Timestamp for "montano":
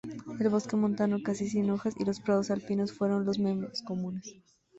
0.77-1.17